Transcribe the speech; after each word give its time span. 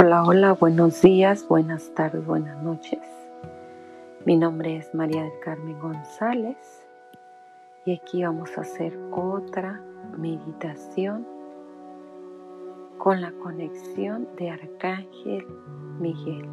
Hola, 0.00 0.22
hola, 0.22 0.52
buenos 0.52 1.02
días, 1.02 1.44
buenas 1.48 1.92
tardes, 1.92 2.24
buenas 2.24 2.62
noches. 2.62 3.00
Mi 4.24 4.36
nombre 4.36 4.76
es 4.76 4.94
María 4.94 5.24
del 5.24 5.40
Carmen 5.40 5.76
González 5.80 6.86
y 7.84 7.94
aquí 7.96 8.22
vamos 8.22 8.56
a 8.56 8.60
hacer 8.60 8.96
otra 9.10 9.82
meditación 10.16 11.26
con 12.98 13.20
la 13.20 13.32
conexión 13.42 14.28
de 14.36 14.50
Arcángel 14.50 15.44
Miguel. 15.98 16.48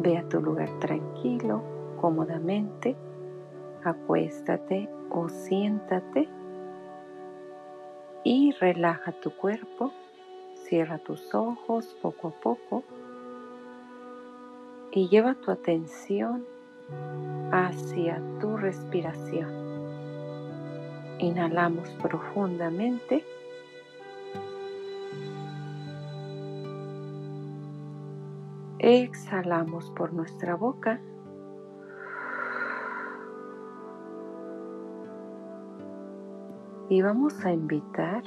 Ve 0.00 0.18
a 0.18 0.28
tu 0.28 0.42
lugar 0.42 0.68
tranquilo, 0.80 1.62
cómodamente, 1.98 2.94
acuéstate 3.84 4.90
o 5.08 5.30
siéntate 5.30 6.28
y 8.22 8.52
relaja 8.60 9.12
tu 9.12 9.34
cuerpo 9.34 9.94
Cierra 10.68 10.98
tus 10.98 11.32
ojos 11.32 11.96
poco 12.02 12.26
a 12.26 12.30
poco 12.32 12.82
y 14.90 15.08
lleva 15.08 15.34
tu 15.34 15.52
atención 15.52 16.44
hacia 17.52 18.20
tu 18.40 18.56
respiración. 18.56 19.48
Inhalamos 21.20 21.88
profundamente. 22.02 23.24
Exhalamos 28.80 29.88
por 29.92 30.12
nuestra 30.12 30.56
boca. 30.56 31.00
Y 36.88 37.02
vamos 37.02 37.44
a 37.44 37.52
invitar 37.52 38.24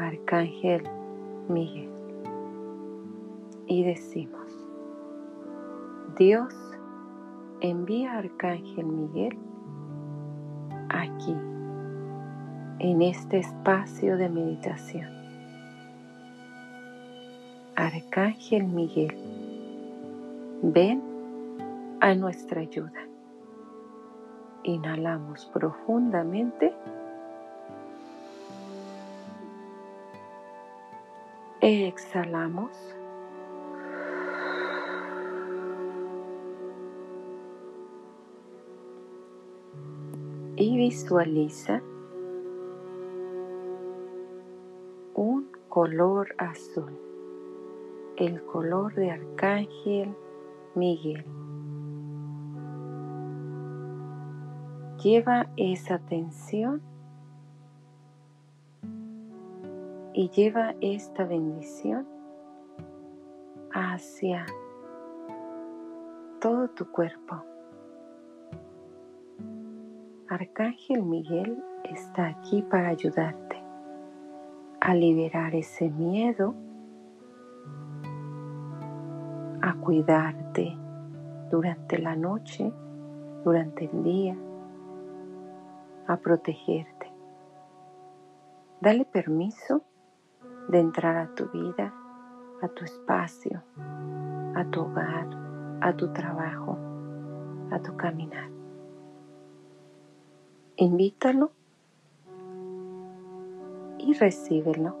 Arcángel 0.00 0.82
Miguel. 1.48 1.88
Y 3.66 3.84
decimos, 3.84 4.46
Dios 6.18 6.54
envía 7.60 8.14
a 8.14 8.18
Arcángel 8.18 8.86
Miguel 8.86 9.38
aquí, 10.88 11.36
en 12.78 13.02
este 13.02 13.38
espacio 13.38 14.16
de 14.16 14.28
meditación. 14.28 15.08
Arcángel 17.76 18.64
Miguel, 18.64 19.14
ven 20.62 21.02
a 22.00 22.14
nuestra 22.14 22.62
ayuda. 22.62 23.06
Inhalamos 24.64 25.46
profundamente. 25.52 26.74
Exhalamos. 31.62 32.70
Y 40.56 40.76
visualiza 40.78 41.82
un 45.14 45.50
color 45.68 46.34
azul, 46.38 46.98
el 48.16 48.42
color 48.46 48.94
de 48.94 49.10
Arcángel 49.10 50.16
Miguel. 50.74 51.26
Lleva 55.02 55.50
esa 55.58 55.96
atención 55.96 56.89
y 60.20 60.28
lleva 60.28 60.74
esta 60.82 61.24
bendición 61.24 62.06
hacia 63.72 64.44
todo 66.42 66.68
tu 66.68 66.90
cuerpo. 66.90 67.42
Arcángel 70.28 71.04
Miguel 71.04 71.64
está 71.84 72.26
aquí 72.26 72.60
para 72.60 72.88
ayudarte 72.88 73.64
a 74.82 74.94
liberar 74.94 75.54
ese 75.54 75.88
miedo, 75.88 76.54
a 79.62 79.74
cuidarte 79.76 80.76
durante 81.50 81.98
la 81.98 82.14
noche, 82.14 82.70
durante 83.42 83.86
el 83.86 84.02
día, 84.02 84.36
a 86.08 86.18
protegerte. 86.18 87.10
Dale 88.82 89.06
permiso 89.06 89.82
de 90.70 90.78
entrar 90.78 91.16
a 91.16 91.34
tu 91.34 91.48
vida, 91.48 91.92
a 92.62 92.68
tu 92.68 92.84
espacio, 92.84 93.62
a 94.54 94.64
tu 94.70 94.82
hogar, 94.82 95.26
a 95.80 95.92
tu 95.94 96.12
trabajo, 96.12 96.78
a 97.72 97.80
tu 97.80 97.96
caminar. 97.96 98.48
Invítalo 100.76 101.50
y 103.98 104.14
recíbelo 104.14 104.96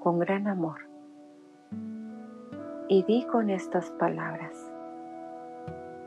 con 0.00 0.18
gran 0.18 0.48
amor. 0.48 0.88
Y 2.88 3.04
di 3.04 3.24
con 3.24 3.48
estas 3.48 3.90
palabras, 3.92 4.54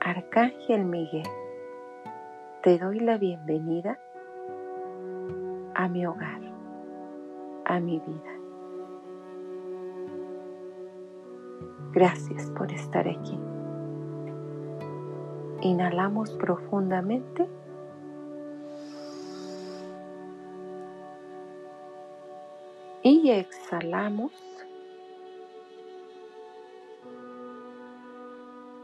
Arcángel 0.00 0.84
Miguel, 0.84 1.28
te 2.62 2.78
doy 2.78 3.00
la 3.00 3.18
bienvenida 3.18 3.98
a 5.74 5.88
mi 5.88 6.06
hogar 6.06 6.49
a 7.70 7.80
mi 7.80 8.00
vida. 8.00 8.40
Gracias 11.92 12.50
por 12.50 12.70
estar 12.72 13.08
aquí. 13.08 13.38
Inhalamos 15.62 16.30
profundamente. 16.32 17.48
Y 23.02 23.30
exhalamos. 23.30 24.32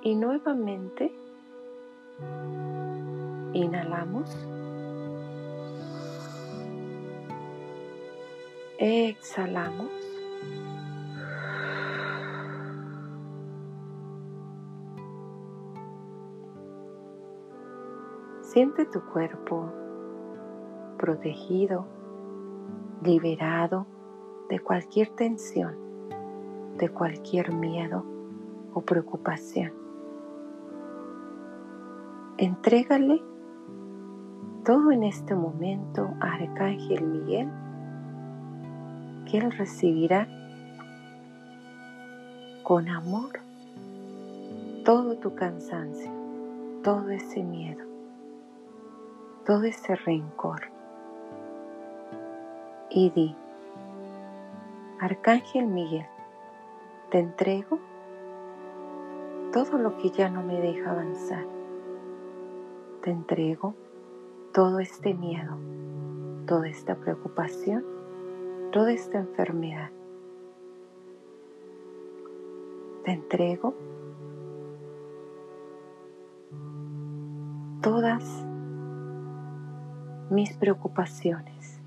Y 0.03 0.14
nuevamente 0.14 1.12
inhalamos. 3.53 4.56
Exhalamos. 8.78 9.91
Siente 18.42 18.84
tu 18.84 19.00
cuerpo 19.00 19.72
protegido, 20.98 21.86
liberado 23.03 23.86
de 24.50 24.60
cualquier 24.60 25.09
tensión, 25.09 25.75
de 26.76 26.91
cualquier 26.91 27.54
miedo 27.54 28.04
o 28.75 28.82
preocupación. 28.82 29.72
Entrégale 32.36 33.22
todo 34.66 34.91
en 34.91 35.03
este 35.03 35.34
momento 35.34 36.10
a 36.20 36.34
Arcángel 36.34 37.06
Miguel 37.06 37.50
Él 39.36 39.52
recibirá 39.52 40.26
con 42.62 42.88
amor 42.88 43.38
todo 44.82 45.19
tu 45.19 45.34
cansancio, 45.34 46.10
todo 46.82 47.10
ese 47.10 47.42
miedo, 47.42 47.84
todo 49.44 49.64
ese 49.64 49.94
rencor. 49.94 50.62
Y 52.88 53.10
di, 53.10 53.36
Arcángel 55.00 55.66
Miguel, 55.66 56.06
te 57.10 57.18
entrego 57.18 57.78
todo 59.53 59.77
lo 59.77 59.98
que 59.98 60.09
ya 60.12 60.30
no 60.30 60.42
me 60.42 60.62
deja 60.62 60.92
avanzar. 60.92 61.44
Te 63.03 63.10
entrego 63.10 63.74
todo 64.54 64.78
este 64.78 65.12
miedo, 65.12 65.59
toda 66.47 66.68
esta 66.71 66.94
preocupación 66.94 67.96
toda 68.77 68.93
esta 68.93 69.17
enfermedad. 69.17 69.89
Te 73.07 73.13
entrego 73.13 73.75
todas 77.81 78.23
mis 80.28 80.53
preocupaciones. 80.59 81.81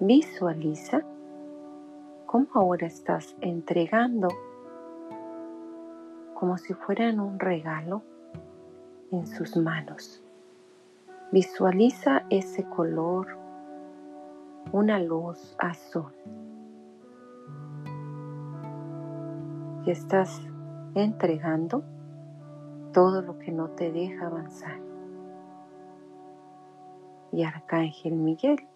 Visualiza 0.00 1.00
cómo 2.26 2.48
ahora 2.52 2.86
estás 2.86 3.34
entregando 3.40 4.28
como 6.34 6.58
si 6.58 6.74
fueran 6.74 7.18
un 7.18 7.38
regalo 7.38 8.02
en 9.10 9.26
sus 9.26 9.56
manos. 9.56 10.21
Visualiza 11.32 12.26
ese 12.28 12.62
color 12.64 13.26
una 14.70 14.98
luz 14.98 15.56
azul. 15.58 16.12
Y 19.86 19.90
estás 19.90 20.42
entregando 20.94 21.82
todo 22.92 23.22
lo 23.22 23.38
que 23.38 23.50
no 23.50 23.70
te 23.70 23.90
deja 23.90 24.26
avanzar. 24.26 24.78
Y 27.32 27.44
Arcángel 27.44 28.12
Miguel 28.12 28.68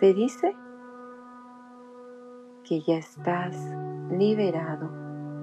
te 0.00 0.12
dice 0.12 0.56
que 2.64 2.80
ya 2.80 2.96
estás 2.96 3.56
liberado 4.10 4.90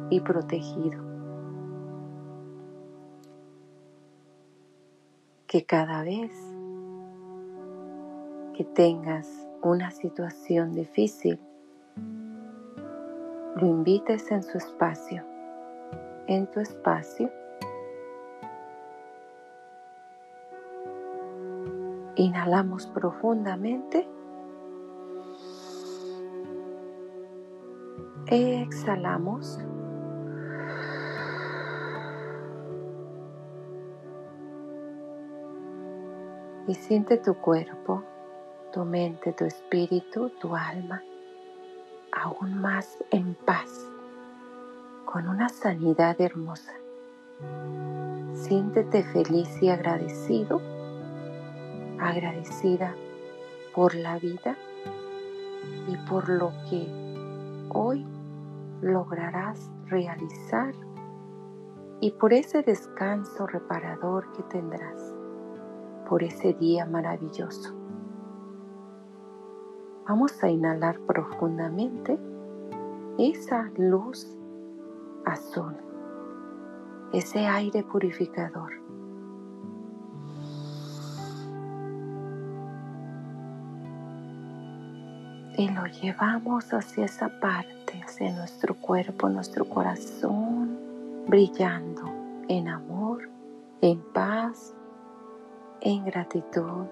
y 0.09 0.19
protegido. 0.19 1.16
Que 5.47 5.65
cada 5.65 6.03
vez 6.03 6.31
que 8.53 8.65
tengas 8.65 9.47
una 9.61 9.91
situación 9.91 10.73
difícil, 10.73 11.39
lo 13.55 13.65
invites 13.65 14.29
en 14.29 14.43
su 14.43 14.57
espacio, 14.57 15.23
en 16.27 16.51
tu 16.51 16.59
espacio. 16.59 17.31
Inhalamos 22.17 22.87
profundamente. 22.87 24.05
Exhalamos. 28.25 29.59
Y 36.67 36.75
siente 36.75 37.17
tu 37.17 37.35
cuerpo, 37.35 38.03
tu 38.73 38.83
mente, 38.83 39.33
tu 39.33 39.45
espíritu, 39.45 40.29
tu 40.41 40.55
alma 40.55 41.01
aún 42.11 42.59
más 42.59 42.97
en 43.11 43.35
paz, 43.45 43.69
con 45.05 45.27
una 45.27 45.49
sanidad 45.49 46.19
hermosa. 46.19 46.73
Siéntete 48.33 49.03
feliz 49.03 49.61
y 49.61 49.69
agradecido, 49.69 50.61
agradecida 51.99 52.95
por 53.73 53.93
la 53.95 54.17
vida 54.17 54.57
y 55.87 55.95
por 56.09 56.29
lo 56.29 56.51
que 56.69 56.87
hoy 57.69 58.05
lograrás 58.81 59.69
realizar 59.87 60.73
y 61.99 62.11
por 62.11 62.33
ese 62.33 62.61
descanso 62.61 63.47
reparador 63.47 64.31
que 64.33 64.43
tendrás, 64.43 65.13
por 66.07 66.23
ese 66.23 66.53
día 66.53 66.85
maravilloso. 66.85 67.73
Vamos 70.07 70.41
a 70.41 70.49
inhalar 70.49 70.99
profundamente 71.01 72.17
esa 73.17 73.69
luz 73.77 74.27
azul, 75.25 75.75
ese 77.11 77.45
aire 77.45 77.83
purificador. 77.83 78.71
Y 85.57 85.69
lo 85.69 85.87
llevamos 85.87 86.71
hacia 86.71 87.05
esa 87.05 87.29
parte, 87.39 88.01
hacia 88.05 88.31
nuestro 88.33 88.75
cuerpo, 88.75 89.27
nuestro 89.27 89.65
corazón, 89.65 90.77
brillando 91.27 92.03
en 92.47 92.67
amor, 92.67 93.27
en 93.81 93.99
paz, 94.13 94.76
en 95.81 96.05
gratitud 96.05 96.85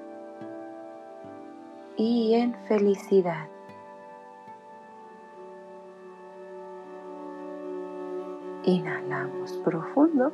y 1.97 2.33
en 2.33 2.53
felicidad. 2.67 3.47
Inhalamos 8.63 9.53
profundo. 9.63 10.31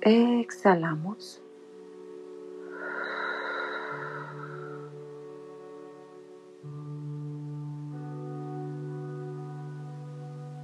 Exhalamos. 0.00 1.42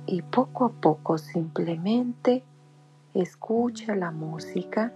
Y 0.07 0.23
poco 0.23 0.67
a 0.67 0.69
poco 0.71 1.17
simplemente 1.19 2.45
escucha 3.15 3.95
la 3.95 4.11
música, 4.11 4.93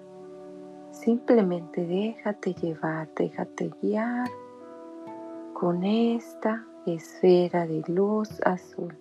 simplemente 0.91 1.87
déjate 1.87 2.55
llevar, 2.55 3.09
déjate 3.17 3.71
guiar 3.81 4.29
con 5.55 5.83
esta 5.83 6.65
esfera 6.87 7.67
de 7.67 7.83
luz 7.89 8.41
azul, 8.45 8.97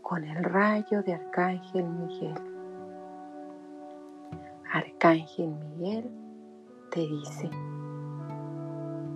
con 0.00 0.24
el 0.24 0.44
rayo 0.44 1.02
de 1.02 1.14
Arcángel 1.14 1.84
Miguel. 1.84 2.34
Arcángel 4.72 5.54
Miguel 5.54 6.10
te 6.90 7.00
dice, 7.00 7.50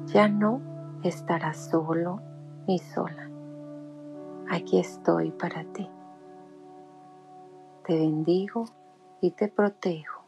ya 0.07 0.29
no 0.29 0.61
estarás 1.03 1.71
solo 1.71 2.21
ni 2.67 2.79
sola, 2.79 3.32
aquí 4.53 4.79
estoy 4.79 5.31
para 5.31 5.65
ti. 5.73 5.89
Te 7.87 7.99
bendigo 7.99 8.67
y 9.21 9.31
te 9.31 9.49
protejo 9.49 10.25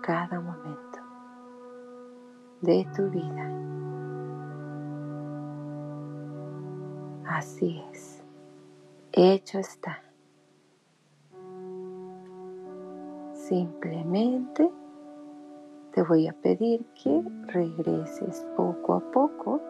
cada 0.00 0.40
momento 0.40 1.00
de 2.60 2.86
tu 2.94 3.10
vida. 3.10 3.52
Así 7.28 7.82
es, 7.90 8.22
hecho 9.12 9.58
está. 9.58 10.00
Simplemente 13.34 14.70
te 15.92 16.02
voy 16.02 16.28
a 16.28 16.32
pedir 16.32 16.86
que 17.02 17.22
regreses 17.46 18.46
poco 18.56 18.94
a 18.94 19.00
poco, 19.10 19.60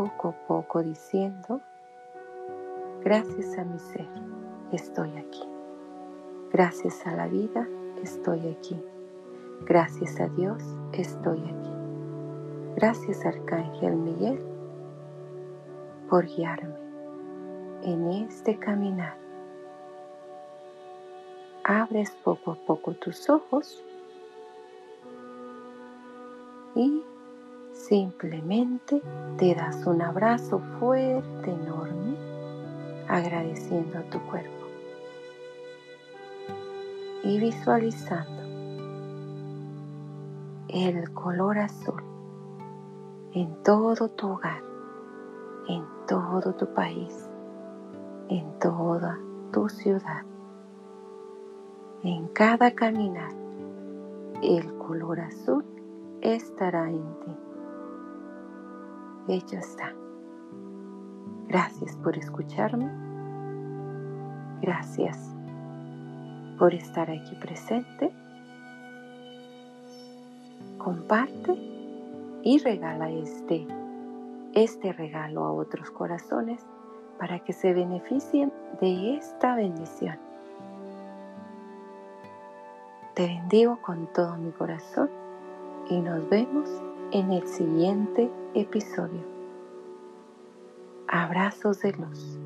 poco 0.00 0.28
a 0.28 0.46
poco 0.46 0.82
diciendo, 0.82 1.60
Gracias 3.02 3.58
a 3.58 3.64
mi 3.64 3.78
ser, 3.78 4.08
estoy 4.72 5.10
aquí. 5.18 5.42
Gracias 6.50 7.06
a 7.06 7.14
la 7.14 7.28
vida, 7.28 7.68
estoy 8.02 8.48
aquí. 8.48 8.82
Gracias 9.66 10.18
a 10.18 10.28
Dios, 10.28 10.62
estoy 10.92 11.38
aquí. 11.40 11.70
Gracias 12.76 13.26
Arcángel 13.26 13.94
Miguel 13.96 14.42
por 16.08 16.24
guiarme 16.24 16.76
en 17.82 18.10
este 18.10 18.58
caminar. 18.58 19.18
Abres 21.64 22.10
poco 22.24 22.52
a 22.52 22.54
poco 22.54 22.92
tus 22.94 23.28
ojos 23.28 23.84
y 26.74 27.02
simplemente 27.90 29.02
te 29.36 29.52
das 29.52 29.84
un 29.84 30.00
abrazo 30.00 30.60
fuerte, 30.78 31.50
enorme 31.50 32.16
agradeciendo 33.08 33.98
a 33.98 34.02
tu 34.02 34.20
cuerpo 34.20 34.66
y 37.24 37.40
visualizando 37.40 38.42
el 40.68 41.12
color 41.12 41.58
azul 41.58 42.00
en 43.32 43.60
todo 43.64 44.08
tu 44.10 44.34
hogar, 44.34 44.62
en 45.66 45.84
todo 46.06 46.54
tu 46.54 46.72
país, 46.72 47.28
en 48.28 48.56
toda 48.60 49.18
tu 49.52 49.68
ciudad. 49.68 50.22
En 52.04 52.28
cada 52.28 52.70
caminar, 52.70 53.32
el 54.42 54.72
color 54.78 55.18
azul 55.18 55.64
estará 56.22 56.88
en 56.88 57.02
ti. 57.24 57.49
Hecho 59.30 59.58
está. 59.58 59.94
Gracias 61.46 61.96
por 61.98 62.18
escucharme. 62.18 62.90
Gracias 64.60 65.36
por 66.58 66.74
estar 66.74 67.08
aquí 67.08 67.36
presente. 67.36 68.10
Comparte 70.78 71.52
y 72.42 72.58
regala 72.58 73.08
este, 73.12 73.68
este 74.52 74.92
regalo 74.94 75.44
a 75.44 75.52
otros 75.52 75.92
corazones 75.92 76.66
para 77.20 77.38
que 77.38 77.52
se 77.52 77.72
beneficien 77.72 78.52
de 78.80 79.14
esta 79.14 79.54
bendición. 79.54 80.18
Te 83.14 83.28
bendigo 83.28 83.80
con 83.80 84.08
todo 84.12 84.34
mi 84.38 84.50
corazón 84.50 85.08
y 85.88 86.00
nos 86.00 86.28
vemos 86.28 86.82
en 87.12 87.32
el 87.32 87.46
siguiente 87.46 88.30
episodio. 88.54 89.24
Abrazos 91.08 91.80
de 91.80 91.92
luz. 91.92 92.38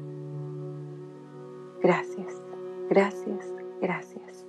Gracias, 1.82 2.40
gracias, 2.88 3.52
gracias. 3.80 4.46